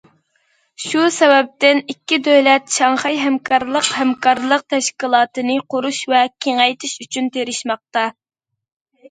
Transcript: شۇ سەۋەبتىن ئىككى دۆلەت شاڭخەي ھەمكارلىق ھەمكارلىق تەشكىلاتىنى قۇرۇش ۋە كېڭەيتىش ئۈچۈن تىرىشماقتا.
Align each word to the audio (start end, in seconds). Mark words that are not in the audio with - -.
شۇ 0.83 1.01
سەۋەبتىن 1.17 1.81
ئىككى 1.93 2.17
دۆلەت 2.27 2.73
شاڭخەي 2.77 3.19
ھەمكارلىق 3.25 3.91
ھەمكارلىق 3.99 4.65
تەشكىلاتىنى 4.75 5.59
قۇرۇش 5.75 6.01
ۋە 6.15 6.25
كېڭەيتىش 6.49 6.99
ئۈچۈن 7.07 7.31
تىرىشماقتا. 7.39 8.09